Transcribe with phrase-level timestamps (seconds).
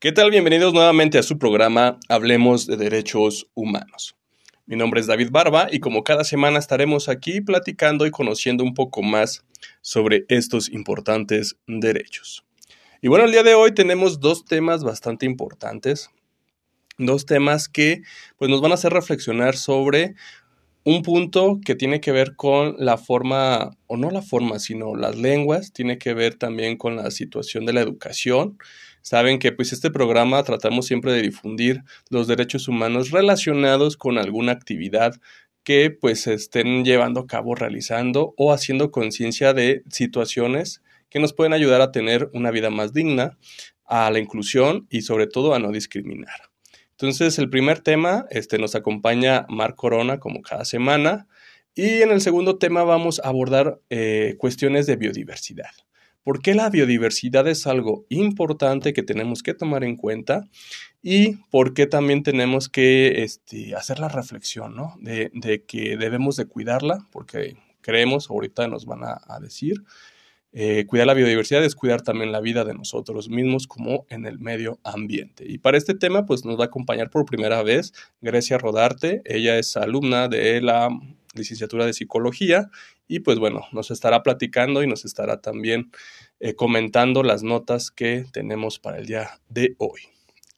[0.00, 0.30] ¿Qué tal?
[0.30, 4.14] Bienvenidos nuevamente a su programa Hablemos de Derechos Humanos.
[4.64, 8.74] Mi nombre es David Barba y como cada semana estaremos aquí platicando y conociendo un
[8.74, 9.44] poco más
[9.80, 12.44] sobre estos importantes derechos.
[13.02, 16.10] Y bueno, el día de hoy tenemos dos temas bastante importantes,
[16.96, 18.02] dos temas que
[18.36, 20.14] pues nos van a hacer reflexionar sobre
[20.84, 25.16] un punto que tiene que ver con la forma, o no la forma, sino las
[25.16, 28.58] lenguas, tiene que ver también con la situación de la educación.
[29.08, 34.52] Saben que pues este programa tratamos siempre de difundir los derechos humanos relacionados con alguna
[34.52, 35.18] actividad
[35.64, 41.54] que pues estén llevando a cabo, realizando o haciendo conciencia de situaciones que nos pueden
[41.54, 43.38] ayudar a tener una vida más digna,
[43.86, 46.50] a la inclusión y sobre todo a no discriminar.
[46.90, 51.28] Entonces, el primer tema este, nos acompaña Mar Corona como cada semana.
[51.74, 55.70] Y en el segundo tema vamos a abordar eh, cuestiones de biodiversidad.
[56.28, 60.46] ¿Por qué la biodiversidad es algo importante que tenemos que tomar en cuenta?
[61.00, 64.94] Y por qué también tenemos que este, hacer la reflexión, ¿no?
[65.00, 69.82] De, que debemos de cuidarla, porque creemos, ahorita nos van a decir,
[70.52, 74.38] eh, cuidar la biodiversidad es cuidar también la vida de nosotros mismos como en el
[74.38, 75.44] medio ambiente.
[75.46, 79.22] Y para este tema, pues nos va a acompañar por primera vez Grecia Rodarte.
[79.24, 80.88] Ella es alumna de la
[81.34, 82.70] licenciatura de psicología
[83.06, 85.90] y pues bueno, nos estará platicando y nos estará también
[86.40, 90.02] eh, comentando las notas que tenemos para el día de hoy.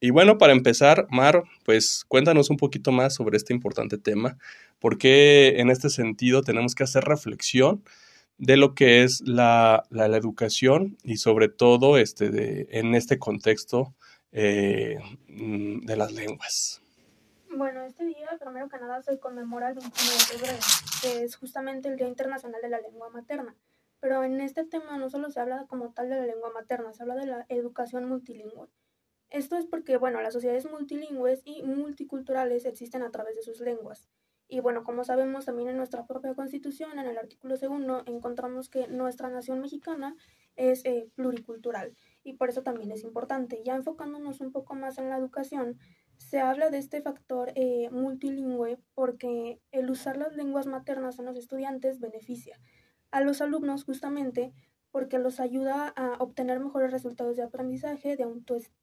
[0.00, 4.38] Y bueno, para empezar, Mar, pues cuéntanos un poquito más sobre este importante tema,
[4.78, 7.84] porque en este sentido tenemos que hacer reflexión
[8.38, 13.94] de lo que es la, educación y sobre todo este en este contexto
[14.32, 14.96] eh,
[15.28, 16.80] mm, de las lenguas.
[17.52, 20.58] Bueno, este día, primero que nada, se conmemora el 21 de febrero,
[21.02, 23.56] que es justamente el Día Internacional de la Lengua Materna.
[23.98, 27.02] Pero en este tema no solo se habla como tal de la lengua materna, se
[27.02, 28.68] habla de la educación multilingüe.
[29.30, 34.08] Esto es porque, bueno, las sociedades multilingües y multiculturales existen a través de sus lenguas.
[34.46, 38.86] Y bueno, como sabemos también en nuestra propia constitución, en el artículo segundo, encontramos que
[38.88, 40.16] nuestra nación mexicana
[40.56, 41.94] es eh, pluricultural
[42.24, 43.62] y por eso también es importante.
[43.64, 45.78] Ya enfocándonos un poco más en la educación,
[46.20, 51.36] se habla de este factor eh, multilingüe porque el usar las lenguas maternas en los
[51.36, 52.60] estudiantes beneficia
[53.10, 54.52] a los alumnos justamente
[54.90, 58.26] porque los ayuda a obtener mejores resultados de aprendizaje, de,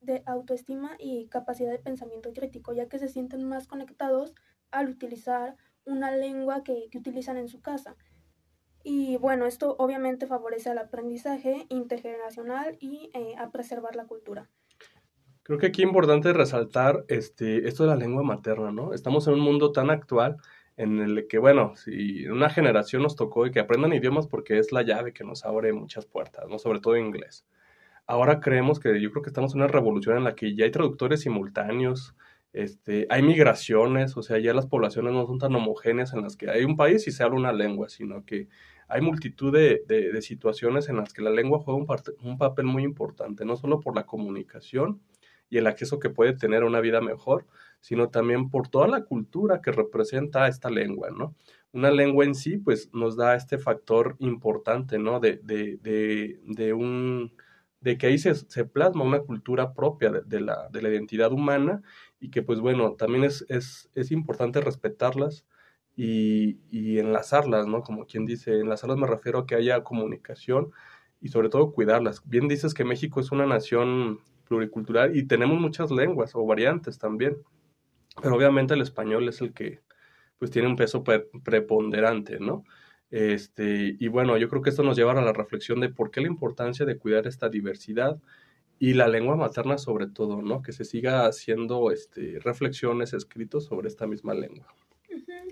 [0.02, 4.34] de autoestima y capacidad de pensamiento crítico, ya que se sienten más conectados
[4.72, 7.96] al utilizar una lengua que, utilizan en su casa.
[8.84, 14.50] Y bueno, esto obviamente favorece al aprendizaje intergeneracional y eh, a preservar la cultura.
[15.48, 18.94] Creo que aquí es importante resaltar este, esto de la lengua materna, ¿no?
[18.94, 20.36] Estamos en un mundo tan actual
[20.76, 24.74] en el que, bueno, si una generación nos tocó y que aprendan idiomas porque es
[24.74, 26.60] la llave que nos abre muchas puertas, ¿no?
[26.60, 27.46] Sobre todo inglés.
[28.08, 30.72] Ahora creemos que yo creo que estamos en una revolución en la que ya hay
[30.72, 32.14] traductores simultáneos,
[32.52, 36.50] este, hay migraciones, o sea, ya las poblaciones no son tan homogéneas en las que
[36.50, 38.50] hay un país y se habla una lengua, sino que
[38.90, 43.46] hay multitud de, de, situaciones en las que la lengua juega un, papel muy importante,
[43.46, 45.02] no solo por la comunicación
[45.50, 47.46] y el acceso que puede tener a una vida mejor,
[47.80, 51.36] sino también por toda la cultura que representa esta lengua, ¿no?
[51.72, 55.20] Una lengua en sí, pues, nos da este factor importante, ¿no?
[55.20, 57.32] De, de, de, de un
[57.80, 61.82] de que ahí se, se plasma una cultura propia de, la, de la identidad humana
[62.20, 65.46] y que pues bueno, también es, es, es importante respetarlas
[65.96, 67.82] y, y, enlazarlas, ¿no?
[67.84, 70.72] Como quien dice, enlazarlas me refiero a que haya comunicación
[71.22, 72.22] y sobre todo cuidarlas.
[72.28, 77.38] Bien dices que México es una nación pluricultural y tenemos muchas lenguas o variantes también,
[78.22, 79.82] pero obviamente el español es el que
[80.40, 82.64] pues tiene un peso preponderante, ¿no?
[83.10, 86.22] Este, y bueno, yo creo que esto nos lleva a la reflexión de por qué
[86.22, 88.20] la importancia de cuidar esta diversidad
[88.80, 90.62] y la lengua materna sobre todo, ¿no?
[90.62, 94.68] Que se siga haciendo este, reflexiones, escritos sobre esta misma lengua.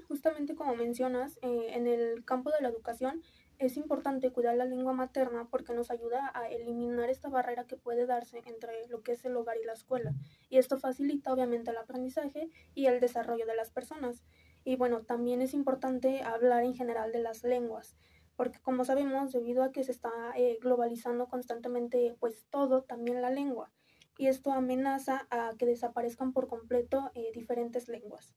[0.08, 3.22] Justamente como mencionas, eh, en el campo de la educación
[3.60, 8.06] es importante cuidar la lengua materna porque nos ayuda a eliminar esta barrera que puede
[8.06, 10.14] darse entre lo que es el hogar y la escuela.
[10.50, 14.24] Y esto facilita obviamente el aprendizaje y el desarrollo de las personas.
[14.64, 17.96] Y bueno, también es importante hablar en general de las lenguas
[18.36, 23.30] porque como sabemos, debido a que se está eh, globalizando constantemente pues todo, también la
[23.30, 23.72] lengua,
[24.18, 28.34] y esto amenaza a que desaparezcan por completo eh, diferentes lenguas.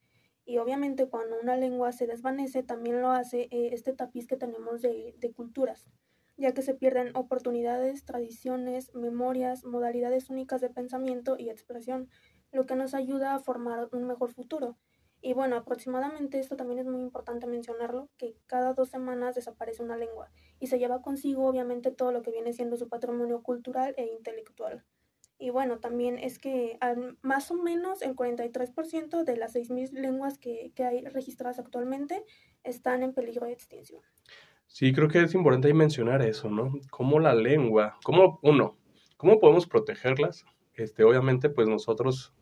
[0.49, 4.81] Y obviamente cuando una lengua se desvanece, también lo hace eh, este tapiz que tenemos
[4.81, 5.87] de, de culturas,
[6.37, 12.09] ya que se pierden oportunidades, tradiciones, memorias, modalidades únicas de pensamiento y expresión,
[12.51, 14.79] lo que nos ayuda a formar un mejor futuro
[15.21, 19.97] y bueno, aproximadamente esto también es muy importante mencionarlo, que cada dos semanas desaparece una
[19.97, 20.31] lengua
[20.61, 24.85] y se lleva consigo obviamente todo lo que viene siendo su patrimonio cultural e intelectual.
[25.39, 26.79] Y bueno, también es que
[27.23, 32.25] más o menos el 43% de las 6.000 lenguas que, que hay registradas actualmente
[32.65, 34.03] están en peligro de extinción.
[34.67, 36.73] Sí, creo que es importante mencionar eso, ¿no?
[36.91, 38.77] Cómo la lengua, cómo, uno,
[39.17, 40.45] cómo podemos protegerlas.
[40.75, 42.35] Este, obviamente, pues nosotros,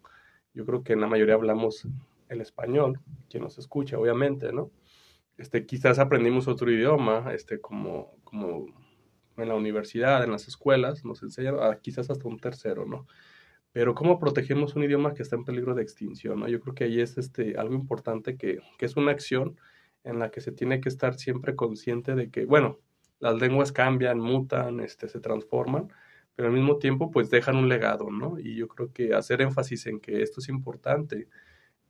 [0.53, 1.87] yo creo que en la mayoría hablamos
[2.29, 3.01] el español,
[3.31, 4.71] quien nos escucha, obviamente, ¿no?
[5.39, 8.67] Este, quizás aprendimos otro idioma, este, como, como
[9.37, 13.07] en la universidad, en las escuelas, nos enseñan a, quizás hasta un tercero, ¿no?
[13.73, 16.49] Pero cómo protegemos un idioma que está en peligro de extinción, ¿no?
[16.49, 19.59] Yo creo que ahí es este, algo importante que, que es una acción
[20.05, 22.79] en la que se tiene que estar siempre consciente de que, bueno,
[23.19, 25.89] las lenguas cambian, mutan, este, se transforman,
[26.35, 28.39] pero al mismo tiempo pues dejan un legado, ¿no?
[28.39, 31.29] Y yo creo que hacer énfasis en que esto es importante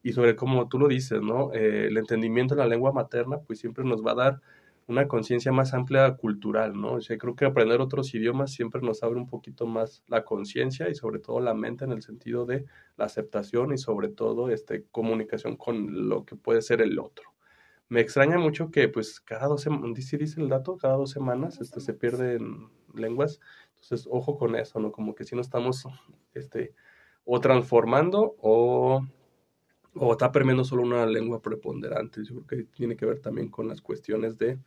[0.03, 1.53] y sobre cómo tú lo dices, ¿no?
[1.53, 4.41] Eh, el entendimiento en la lengua materna pues siempre nos va a dar
[4.89, 6.95] una conciencia más amplia cultural, ¿no?
[6.95, 10.89] O sea, creo que aprender otros idiomas siempre nos abre un poquito más la conciencia
[10.89, 12.65] y sobre todo la mente en el sentido de
[12.97, 17.35] la aceptación y sobre todo este, comunicación con lo que puede ser el otro.
[17.89, 21.61] Me extraña mucho que pues cada dos semanas, dice, dice el dato, cada dos semanas
[21.61, 23.41] este, se pierden lenguas,
[23.71, 24.93] entonces ojo con eso, ¿no?
[24.93, 25.85] Como que si no estamos
[26.35, 26.75] este,
[27.25, 29.03] o transformando o
[29.99, 32.23] o está permeando solo una lengua preponderante.
[32.25, 34.59] Yo creo que tiene que ver también con las cuestiones de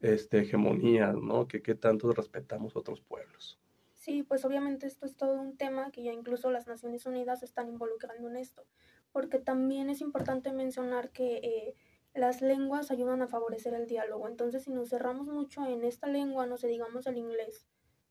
[0.00, 1.48] este, hegemonía, ¿no?
[1.48, 3.58] Que qué tanto respetamos otros pueblos.
[3.94, 7.68] Sí, pues obviamente esto es todo un tema que ya incluso las Naciones Unidas están
[7.68, 8.64] involucrando en esto,
[9.12, 11.74] porque también es importante mencionar que eh,
[12.14, 16.46] las lenguas ayudan a favorecer el diálogo, entonces si nos cerramos mucho en esta lengua,
[16.46, 17.66] no sé, digamos el inglés,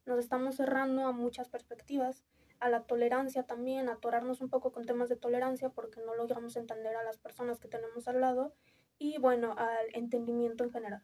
[0.05, 2.23] nos estamos cerrando a muchas perspectivas,
[2.59, 6.95] a la tolerancia también, atorarnos un poco con temas de tolerancia porque no logramos entender
[6.95, 8.53] a las personas que tenemos al lado
[8.99, 11.03] y bueno, al entendimiento en general.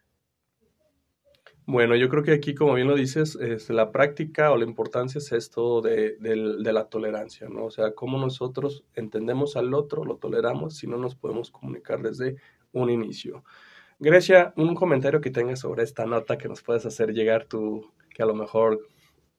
[1.65, 5.19] Bueno, yo creo que aquí, como bien lo dices, es la práctica o la importancia
[5.19, 7.65] es esto de, de, la tolerancia, ¿no?
[7.65, 12.35] O sea, cómo nosotros entendemos al otro, lo toleramos, si no nos podemos comunicar desde
[12.73, 13.45] un inicio.
[13.99, 18.23] Grecia, un comentario que tengas sobre esta nota que nos puedes hacer llegar tú, que
[18.23, 18.85] a lo mejor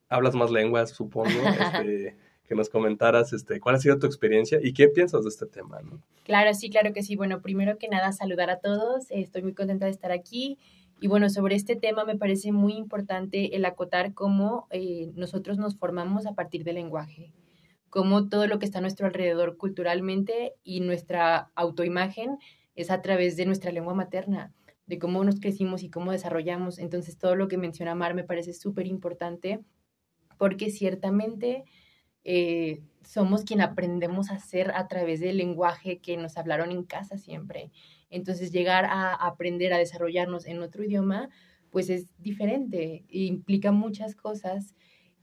[0.08, 1.28] hablas más lenguas, supongo,
[1.84, 2.16] este,
[2.46, 5.80] que nos comentaras este, cuál ha sido tu experiencia y qué piensas de este tema.
[5.82, 6.00] ¿no?
[6.24, 7.16] Claro, sí, claro que sí.
[7.16, 9.06] Bueno, primero que nada, saludar a todos.
[9.10, 10.58] Estoy muy contenta de estar aquí.
[11.00, 15.76] Y bueno, sobre este tema me parece muy importante el acotar cómo eh, nosotros nos
[15.76, 17.32] formamos a partir del lenguaje,
[17.90, 22.38] cómo todo lo que está a nuestro alrededor culturalmente y nuestra autoimagen
[22.74, 24.52] es a través de nuestra lengua materna,
[24.86, 26.78] de cómo nos crecimos y cómo desarrollamos.
[26.78, 29.60] Entonces, todo lo que menciona Mar me parece súper importante
[30.38, 31.64] porque ciertamente
[32.24, 37.18] eh, somos quien aprendemos a hacer a través del lenguaje que nos hablaron en casa
[37.18, 37.70] siempre.
[38.14, 41.30] Entonces, llegar a aprender a desarrollarnos en otro idioma,
[41.70, 44.74] pues es diferente, implica muchas cosas.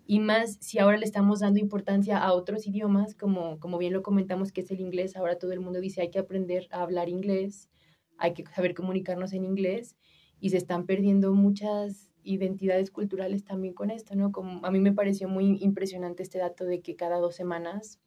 [0.06, 4.04] Y más si ahora le estamos dando importancia a otros idiomas, como, como bien lo
[4.04, 7.08] comentamos, que es el inglés, ahora todo el mundo dice hay que aprender a hablar
[7.08, 7.70] inglés,
[8.18, 9.96] hay que saber comunicarnos en inglés,
[10.42, 14.34] y se están perdiendo muchas identidades culturales también con esto, ¿no?
[14.34, 18.02] Como a mí me pareció muy impresionante este dato de que cada dos semanas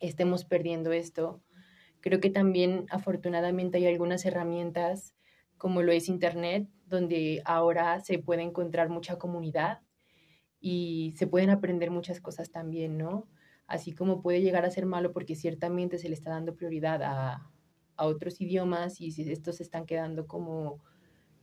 [0.00, 1.40] estemos perdiendo esto.
[2.00, 5.14] Creo que también afortunadamente hay algunas herramientas
[5.58, 9.80] como lo es Internet, donde ahora se puede encontrar mucha comunidad
[10.58, 13.28] y se pueden aprender muchas cosas también, ¿no?
[13.66, 17.50] Así como puede llegar a ser malo porque ciertamente se le está dando prioridad a,
[17.96, 20.82] a otros idiomas y si estos se están quedando como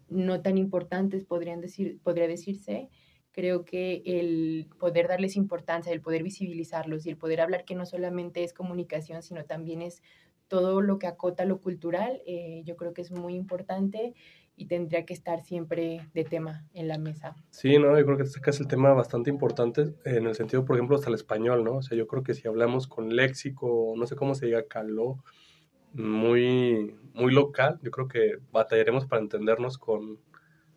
[0.09, 2.89] no tan importantes, podrían decir, podría decirse,
[3.31, 7.85] creo que el poder darles importancia, el poder visibilizarlos y el poder hablar que no
[7.85, 10.01] solamente es comunicación, sino también es
[10.47, 14.13] todo lo que acota lo cultural, eh, yo creo que es muy importante
[14.55, 17.35] y tendría que estar siempre de tema en la mesa.
[17.51, 20.75] Sí, no, yo creo que este es el tema bastante importante en el sentido, por
[20.75, 21.77] ejemplo, hasta el español, ¿no?
[21.77, 25.23] O sea, yo creo que si hablamos con léxico, no sé cómo se diga, caló,
[25.93, 27.79] muy, muy local.
[27.81, 30.19] Yo creo que batallaremos para entendernos con,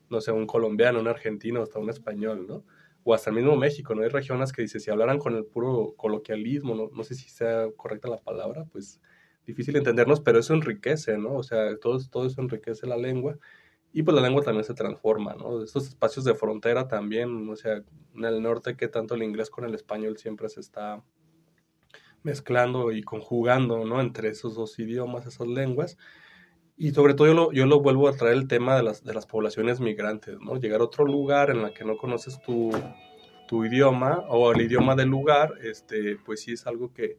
[0.08, 2.64] no sé, un colombiano, un argentino, hasta un español, ¿no?
[3.04, 4.02] O hasta el mismo México, ¿no?
[4.02, 7.66] Hay regiones que dice, si hablaran con el puro coloquialismo, no, no sé si sea
[7.76, 9.00] correcta la palabra, pues
[9.50, 11.34] difícil entendernos, pero eso enriquece, ¿no?
[11.34, 13.38] O sea, todo, todo eso enriquece la lengua
[13.92, 15.62] y pues la lengua también se transforma, ¿no?
[15.62, 17.82] Estos espacios de frontera también, o sea,
[18.14, 21.02] en el norte que tanto el inglés con el español siempre se está
[22.22, 24.00] mezclando y conjugando, ¿no?
[24.00, 25.96] Entre esos dos idiomas, esas lenguas.
[26.76, 29.12] Y sobre todo yo lo, yo lo vuelvo a traer el tema de las, de
[29.12, 30.56] las poblaciones migrantes, ¿no?
[30.56, 32.70] Llegar a otro lugar en la que no conoces tu,
[33.48, 37.18] tu idioma o el idioma del lugar, este, pues sí es algo que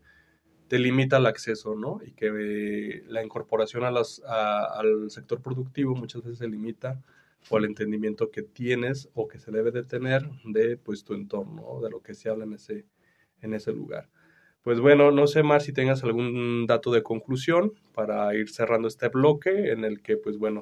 [0.72, 2.00] te limita el acceso, ¿no?
[2.01, 7.04] Y que la incorporación a las, al sector productivo muchas veces se limita
[7.50, 11.82] por el entendimiento que tienes o que se debe de tener de pues tu entorno,
[11.82, 12.86] de lo que se habla en ese,
[13.42, 14.08] ese lugar.
[14.62, 19.10] Pues bueno, no sé más si tengas algún dato de conclusión para ir cerrando este
[19.10, 20.62] bloque en el que, pues bueno,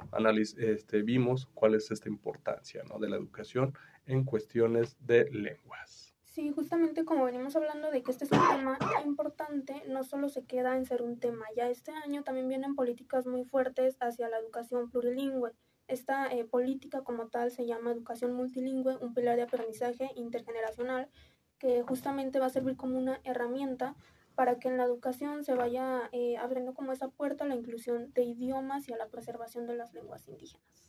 [0.57, 2.97] este, vimos cuál es esta importancia ¿no?
[2.97, 3.75] de la educación
[4.07, 6.08] en cuestiones de lenguas.
[6.31, 10.45] Sí, justamente como venimos hablando de que este es un tema importante, no solo se
[10.45, 14.37] queda en ser un tema, ya este año también vienen políticas muy fuertes hacia la
[14.37, 15.53] educación plurilingüe.
[15.87, 21.09] Esta eh, política como tal se llama educación multilingüe, un pilar de aprendizaje intergeneracional
[21.57, 23.95] que justamente va a servir como una herramienta
[24.35, 28.13] para que en la educación se vaya eh, abriendo como esa puerta a la inclusión
[28.13, 30.88] de idiomas y a la preservación de las lenguas indígenas.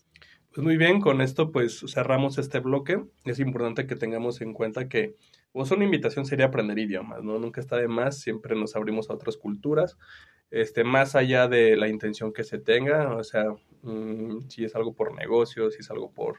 [0.52, 3.04] Pues muy bien, con esto pues cerramos este bloque.
[3.24, 5.14] Es importante que tengamos en cuenta que
[5.52, 7.38] pues, una invitación sería aprender idiomas, ¿no?
[7.38, 9.96] Nunca está de más, siempre nos abrimos a otras culturas,
[10.50, 13.44] este, más allá de la intención que se tenga, o sea,
[13.82, 16.38] mm, si es algo por negocio, si es algo por,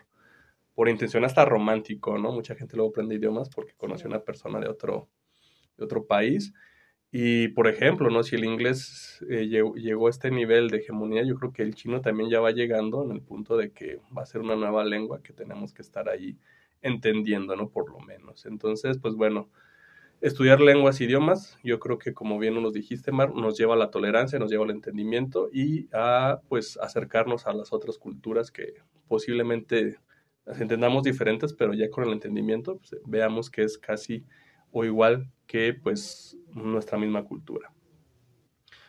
[0.75, 2.31] por intención hasta romántico, ¿no?
[2.33, 5.09] Mucha gente luego aprende idiomas porque conoce a una persona de otro,
[5.77, 6.53] de otro país.
[7.13, 8.23] Y, por ejemplo, ¿no?
[8.23, 11.99] Si el inglés eh, llegó, a este nivel de hegemonía, yo creo que el chino
[11.99, 15.21] también ya va llegando en el punto de que va a ser una nueva lengua
[15.21, 16.37] que tenemos que estar ahí
[16.81, 17.69] entendiendo, ¿no?
[17.69, 18.45] Por lo menos.
[18.45, 19.49] Entonces, pues bueno,
[20.21, 23.77] estudiar lenguas e idiomas, yo creo que como bien nos dijiste, Mar, nos lleva a
[23.77, 28.75] la tolerancia, nos lleva al entendimiento y a, pues, acercarnos a las otras culturas que
[29.09, 29.99] posiblemente
[30.45, 34.23] las entendamos diferentes, pero ya con el entendimiento pues, veamos que es casi
[34.71, 37.71] o igual que pues nuestra misma cultura.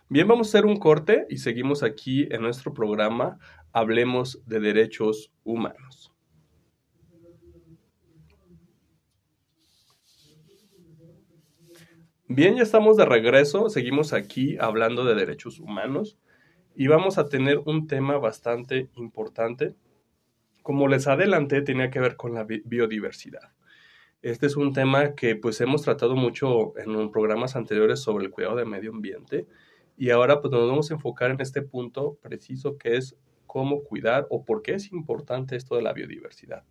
[0.08, 3.38] Bien, vamos a hacer un corte y seguimos aquí en nuestro programa
[3.72, 6.12] Hablemos de Derechos Humanos.
[12.28, 16.18] Bien, ya estamos de regreso, seguimos aquí hablando de derechos humanos
[16.74, 19.74] y vamos a tener un tema bastante importante
[20.62, 23.52] como les adelanté, tenía que ver con la biodiversidad.
[24.22, 28.54] Este es un tema que pues hemos tratado mucho en programas anteriores sobre el cuidado
[28.54, 29.48] del medio ambiente
[29.96, 33.16] y ahora pues nos vamos a enfocar en este punto preciso que es
[33.48, 36.62] cómo cuidar o por qué es importante esto de la biodiversidad.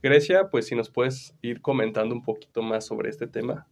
[0.00, 3.66] Grecia, pues si nos puedes ir comentando un poquito más sobre este tema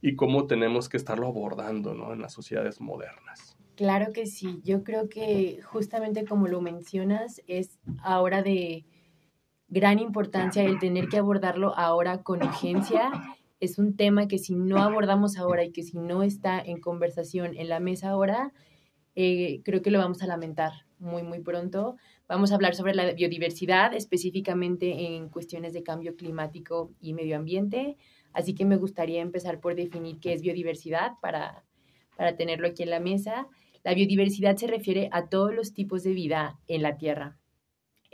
[0.00, 2.12] y cómo tenemos que estarlo abordando ¿no?
[2.12, 3.56] en las sociedades modernas.
[3.74, 8.84] Claro que sí, yo creo que justamente como lo mencionas, es ahora de
[9.74, 13.10] gran importancia el tener que abordarlo ahora con urgencia.
[13.58, 17.56] Es un tema que si no abordamos ahora y que si no está en conversación
[17.56, 18.52] en la mesa ahora,
[19.16, 21.96] eh, creo que lo vamos a lamentar muy, muy pronto.
[22.28, 27.96] Vamos a hablar sobre la biodiversidad, específicamente en cuestiones de cambio climático y medio ambiente.
[28.32, 31.64] Así que me gustaría empezar por definir qué es biodiversidad para,
[32.16, 33.48] para tenerlo aquí en la mesa.
[33.82, 37.38] La biodiversidad se refiere a todos los tipos de vida en la Tierra,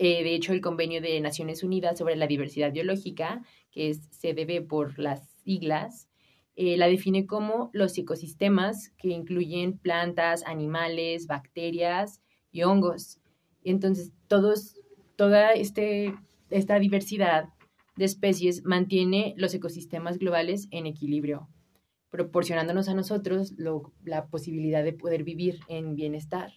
[0.03, 4.63] eh, de hecho, el Convenio de Naciones Unidas sobre la Diversidad Biológica, que se debe
[4.63, 6.09] por las siglas,
[6.57, 13.21] eh, la define como los ecosistemas que incluyen plantas, animales, bacterias y hongos.
[13.63, 14.75] Entonces, todos,
[15.17, 16.15] toda este,
[16.49, 17.51] esta diversidad
[17.97, 21.51] de especies mantiene los ecosistemas globales en equilibrio,
[22.09, 23.53] proporcionándonos a nosotros
[24.03, 26.55] la posibilidad de poder vivir en bienestar.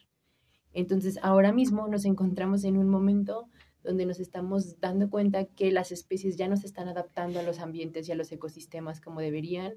[0.74, 3.48] Entonces, ahora mismo nos encontramos en un momento
[3.84, 7.60] donde nos estamos dando cuenta que las especies ya no se están adaptando a los
[7.60, 9.74] ambientes y a los ecosistemas como deberían,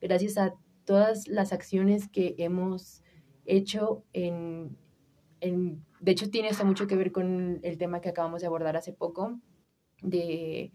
[0.00, 3.02] gracias a todas las acciones que hemos
[3.44, 4.76] hecho en,
[5.40, 8.92] de hecho tiene hasta mucho que ver con el tema que acabamos de abordar hace
[8.92, 9.40] poco,
[10.02, 10.72] de,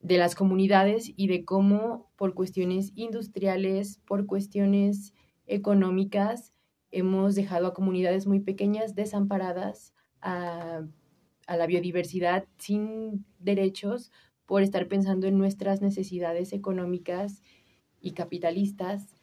[0.00, 5.12] de las comunidades y de cómo por cuestiones industriales, por cuestiones
[5.46, 6.53] económicas,
[6.94, 10.82] hemos dejado a comunidades muy pequeñas desamparadas a,
[11.48, 14.10] la biodiversidad sin derechos
[14.46, 17.42] por estar pensando en nuestras necesidades económicas
[18.00, 19.14] y capitalistas,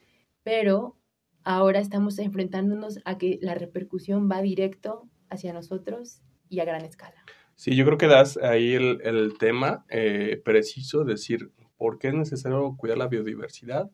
[0.44, 0.96] pero
[1.42, 7.24] ahora estamos enfrentándonos a que la repercusión va directo hacia nosotros y a gran escala.
[7.56, 12.76] Sí, yo creo que das ahí el, tema eh, preciso, decir, ¿por qué es necesario
[12.76, 13.90] cuidar la biodiversidad?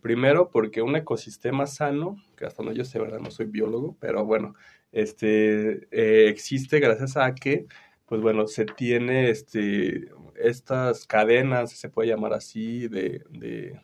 [0.00, 3.18] Primero, porque un ecosistema sano, que hasta no yo sé, ¿verdad?
[3.18, 4.54] No soy biólogo, pero bueno,
[4.92, 7.66] este, eh, existe gracias a que,
[8.06, 13.80] pues bueno, se tiene este, estas cadenas, se puede llamar así, de, de,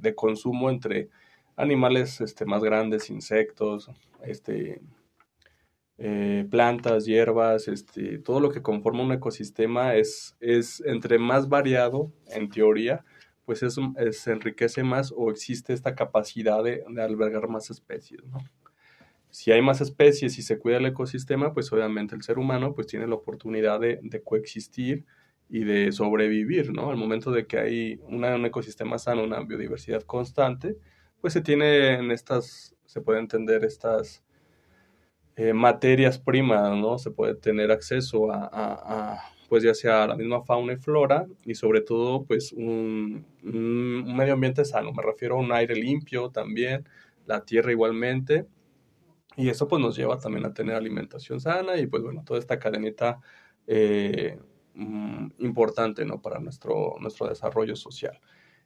[0.00, 1.08] de, consumo entre
[1.56, 3.90] animales este, más grandes, insectos,
[4.22, 4.80] este,
[5.98, 12.12] eh, plantas, hierbas, este, todo lo que conforma un ecosistema es, es entre más variado,
[12.28, 13.04] en teoría,
[13.48, 13.78] pues es,
[14.10, 18.36] se enriquece más o existe esta capacidad de, albergar más especies, ¿no?
[19.30, 22.88] Si hay más especies y se cuida el ecosistema, pues obviamente el ser humano pues
[22.88, 25.06] tiene la oportunidad de, coexistir
[25.48, 26.90] y de sobrevivir, ¿no?
[26.90, 30.76] Al momento de que hay un ecosistema sano, una biodiversidad constante,
[31.22, 34.22] pues se tienen estas, se puede entender estas
[35.36, 36.98] eh, materias primas, ¿no?
[36.98, 41.80] Se puede tener acceso a, pues ya sea la misma fauna y flora y sobre
[41.80, 44.92] todo, pues un, un medio ambiente sano.
[44.92, 46.88] Me refiero a un aire limpio también,
[47.26, 48.46] la tierra igualmente.
[49.36, 52.58] Y eso pues nos lleva también a tener alimentación sana y pues bueno, toda esta
[52.58, 53.20] cadenita
[53.68, 54.38] eh,
[54.74, 56.20] mm, importante, ¿no?
[56.20, 58.20] Para nuestro, nuestro desarrollo social.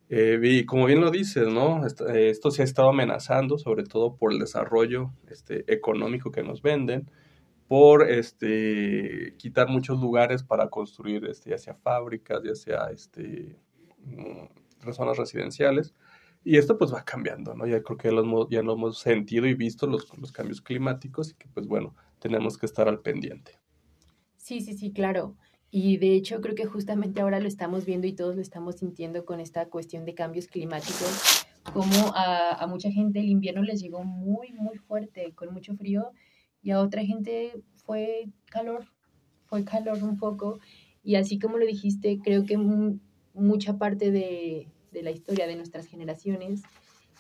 [0.09, 1.87] Eh, y como bien lo dices, ¿no?
[1.87, 6.63] Eh, esto se ha estado amenazando, sobre todo por el desarrollo este, económico que nos
[6.63, 7.11] venden,
[7.73, 13.57] por este, quitar muchos lugares para construir este, ya sea fábricas, ya sea este,
[14.05, 15.95] mm, zonas residenciales.
[16.45, 17.67] Y esto pues va cambiando, ¿no?
[17.67, 18.09] Ya creo que
[18.51, 22.59] ya lo hemos sentido y visto los, los cambios climáticos y que pues bueno, tenemos
[22.59, 23.59] que estar al pendiente.
[24.37, 25.35] Sí, sí, sí, claro.
[25.71, 29.25] Y de hecho creo que justamente ahora lo estamos viendo y todos lo estamos sintiendo
[29.25, 34.05] con esta cuestión de cambios climáticos, como a, a mucha gente el invierno les llegó
[34.05, 36.13] muy, muy fuerte, con mucho frío,
[36.63, 38.87] y a otra gente fue calor,
[39.47, 40.61] fue calor un poco.
[41.03, 42.57] Y así como lo dijiste, creo que
[43.35, 46.63] mucha parte de, de la historia de nuestras generaciones,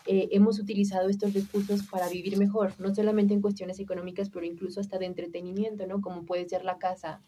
[0.06, 4.80] eh, hemos utilizado estos recursos para vivir mejor, no solamente en cuestiones económicas, pero incluso
[4.80, 6.00] hasta de entretenimiento, ¿no?
[6.00, 7.22] Como puede ser la caza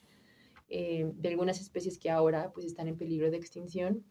[0.69, 4.05] eh, de algunas especies que ahora pues están en peligro de extinción.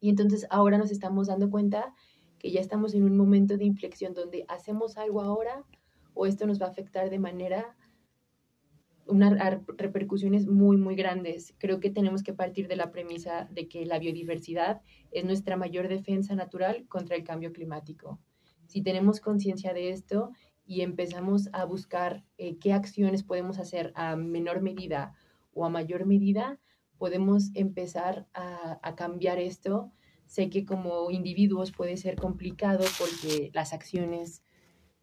[0.00, 1.94] Y entonces ahora nos estamos dando cuenta
[2.38, 5.64] que ya estamos en un momento de inflexión donde hacemos algo ahora
[6.18, 7.76] o esto nos va a afectar de manera
[9.06, 9.32] unas
[9.68, 11.54] repercusiones muy, muy grandes.
[11.58, 14.82] Creo que tenemos que partir de la premisa de que la biodiversidad
[15.12, 18.18] es nuestra mayor defensa natural contra el cambio climático.
[18.66, 20.32] Si tenemos conciencia de esto
[20.66, 25.14] y empezamos a buscar eh, qué acciones podemos hacer a menor medida
[25.54, 26.58] o a mayor medida,
[26.98, 29.92] podemos empezar a, a cambiar esto.
[30.26, 34.42] Sé que como individuos puede ser complicado porque las acciones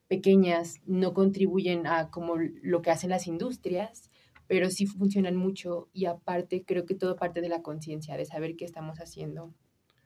[0.07, 4.11] pequeñas no contribuyen a como lo que hacen las industrias,
[4.47, 8.55] pero sí funcionan mucho y aparte creo que todo parte de la conciencia, de saber
[8.55, 9.53] qué estamos haciendo.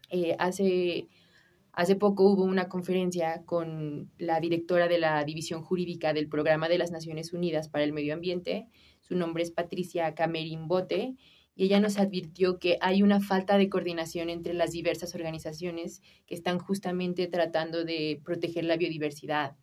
[0.10, 1.08] Eh, hace,
[1.74, 6.78] hace poco hubo una conferencia con la directora de la División Jurídica del Programa de
[6.78, 8.68] las Naciones Unidas para el Medio Ambiente,
[9.02, 11.16] su nombre es Patricia Camerín Bote,
[11.56, 16.36] y ella nos advirtió que hay una falta de coordinación entre las diversas organizaciones que
[16.36, 19.58] están justamente tratando de proteger la biodiversidad,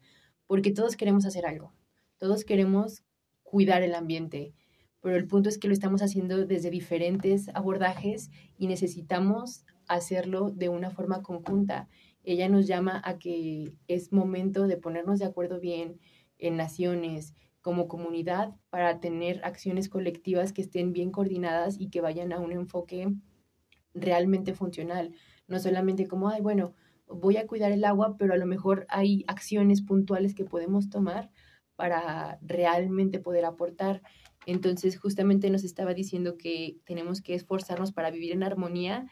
[0.46, 1.72] porque todos queremos hacer algo,
[2.18, 3.04] todos queremos
[3.42, 4.54] cuidar el ambiente,
[5.00, 10.68] pero el punto es que lo estamos haciendo desde diferentes abordajes y necesitamos hacerlo de
[10.68, 11.88] una forma conjunta.
[12.24, 16.00] Ella nos llama a que es momento de ponernos de acuerdo bien
[16.38, 22.32] en naciones, como comunidad, para tener acciones colectivas que estén bien coordinadas y que vayan
[22.32, 23.08] a un enfoque
[23.94, 25.12] realmente funcional,
[25.48, 26.74] no solamente como, ay, bueno,
[27.08, 31.30] voy a cuidar el agua, pero a lo mejor hay acciones puntuales que podemos tomar
[31.76, 34.02] para realmente poder aportar.
[34.46, 39.06] Entonces, justamente nos estaba diciendo que tenemos que esforzarnos para vivir en armonía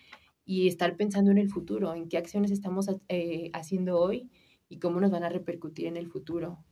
[0.45, 4.31] y estar pensando en el futuro, en qué acciones estamos eh, haciendo hoy
[4.69, 6.65] y cómo nos van a repercutir en el futuro.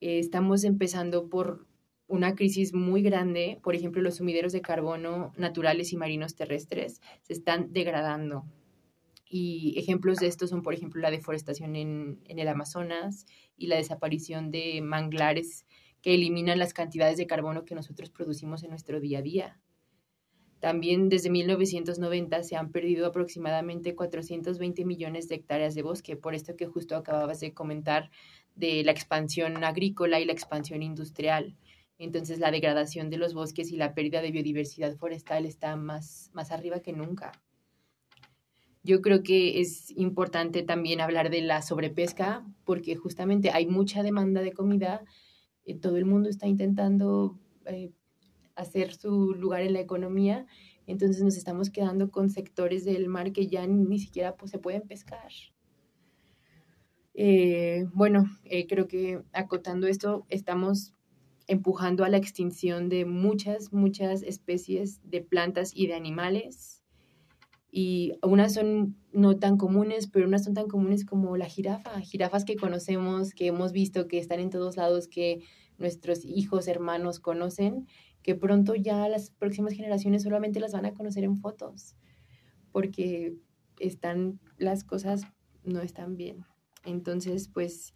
[0.00, 1.66] Eh, estamos empezando por
[2.06, 7.34] una crisis muy grande, por ejemplo, los sumideros de carbono naturales y marinos terrestres se
[7.34, 8.44] están degradando.
[9.30, 13.76] Y ejemplos de esto son, por ejemplo, la deforestación en, en, el Amazonas y la
[13.76, 15.66] desaparición de manglares
[16.00, 19.60] que eliminan las cantidades de carbono que nosotros producimos en nuestro día a día.
[20.60, 26.56] También desde 1990 se han perdido aproximadamente 420 millones de hectáreas de bosque, por esto
[26.56, 28.10] que justo acababas de comentar
[28.56, 31.56] de la expansión agrícola y la expansión industrial.
[31.98, 36.50] Entonces la degradación de los bosques y la pérdida de biodiversidad forestal está más, más
[36.50, 37.32] arriba que nunca.
[38.84, 44.40] Yo creo que es importante también hablar de la sobrepesca porque justamente hay mucha demanda
[44.40, 45.04] de comida,
[45.64, 47.92] eh, todo el mundo está intentando eh,
[48.54, 50.46] hacer su lugar en la economía,
[50.86, 54.82] entonces nos estamos quedando con sectores del mar que ya ni, siquiera pues, se pueden
[54.82, 55.30] pescar.
[57.14, 58.24] Eh, bueno,
[58.68, 60.94] creo que acotando esto, estamos
[61.48, 66.77] empujando a la extinción de muchas, muchas especies de plantas y de animales
[67.70, 72.44] y unas son no tan comunes, pero unas son tan comunes como la jirafa, jirafas
[72.44, 75.42] que conocemos, que hemos visto, que están en todos lados, que
[75.76, 77.86] nuestros hijos, hermanos conocen,
[78.22, 81.96] que pronto ya las próximas generaciones solamente las van a conocer en fotos,
[82.72, 83.36] porque
[83.78, 85.22] están las cosas
[85.62, 86.44] no están bien.
[86.84, 87.94] Entonces, pues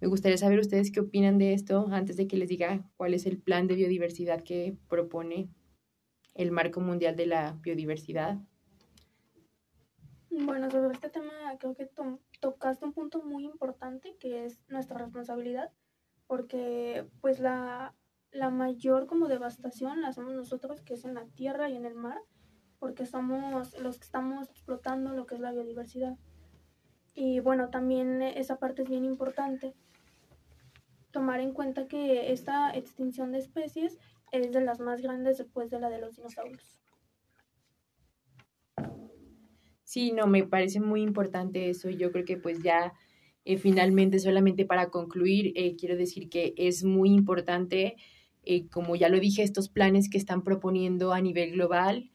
[0.00, 3.26] me gustaría saber ustedes qué opinan de esto antes de que les diga cuál es
[3.26, 5.48] el plan de biodiversidad que propone
[6.34, 8.38] el Marco Mundial de la Biodiversidad.
[10.30, 11.88] Bueno, sobre este tema creo que
[12.40, 15.70] tocaste un punto muy importante que es nuestra responsabilidad,
[16.26, 17.94] porque pues la,
[18.32, 21.94] la mayor como devastación la hacemos nosotros, que es en la tierra y en el
[21.94, 22.18] mar,
[22.78, 26.16] porque somos los que estamos explotando lo que es la biodiversidad.
[27.14, 29.74] Y bueno, también esa parte es bien importante,
[31.12, 33.96] tomar en cuenta que esta extinción de especies
[34.32, 36.78] es de las más grandes después de la de los dinosaurios.
[39.86, 42.92] Sí, no, me parece muy importante eso y yo creo que pues ya
[43.44, 47.94] eh, finalmente solamente para concluir eh, quiero decir que es muy importante,
[48.42, 52.10] eh, como ya lo dije, estos planes que están proponiendo a nivel global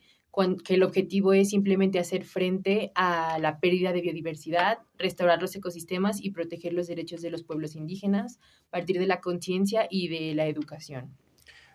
[0.66, 6.22] que el objetivo es simplemente hacer frente a la pérdida de biodiversidad, restaurar los ecosistemas
[6.22, 10.36] y proteger los derechos de los pueblos indígenas a partir de la conciencia y de
[10.36, 11.16] la educación.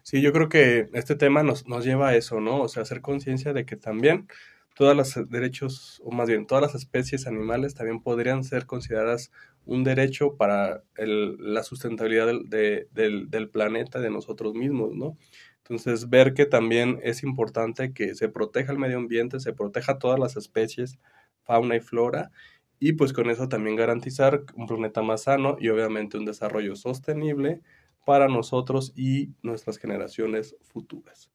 [0.02, 2.61] Sí, yo creo que este tema nos, nos lleva a eso, ¿no?
[2.61, 4.26] O sea, hacer conciencia de que también
[4.76, 9.32] todos los derechos, o más bien todas las especies animales también podrían ser consideradas
[9.64, 15.16] un derecho para la sustentabilidad del, del, del planeta, de nosotros mismos, ¿no?
[15.58, 20.18] Entonces, ver que también es importante que se proteja el medio ambiente, se proteja todas
[20.20, 20.98] las especies,
[21.42, 22.30] fauna y flora,
[22.78, 27.62] y pues con eso también garantizar un planeta más sano y obviamente un desarrollo sostenible
[28.04, 31.30] para nosotros y nuestras generaciones futuras.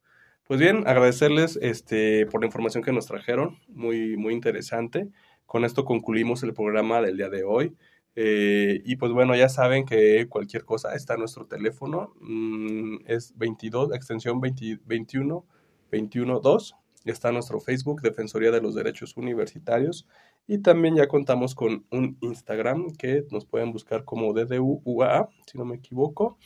[0.52, 5.08] Pues bien, agradecerles este, por la información que nos trajeron, muy, muy interesante.
[5.46, 7.78] Con esto concluimos el programa del día de hoy.
[8.18, 12.14] Eh, y pues bueno, ya saben que cualquier cosa está en nuestro teléfono.
[12.20, 15.46] Mm, es 22, extensión 20, 21,
[15.90, 16.76] 21 2.
[17.06, 20.06] Está nuestro Facebook, Defensoría de los Derechos Universitarios.
[20.48, 25.64] Y también ya contamos con un Instagram que nos pueden buscar como DDUUA, si no
[25.64, 26.38] me equivoco.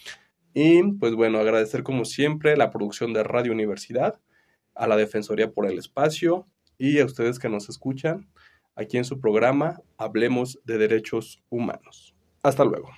[0.57, 4.21] Y pues bueno, agradecer como siempre la producción de Radio Universidad,
[4.73, 8.29] a la Defensoría por el espacio y a ustedes que nos escuchan
[8.73, 12.15] aquí en su programa Hablemos de Derechos Humanos.
[12.41, 12.89] Hasta luego.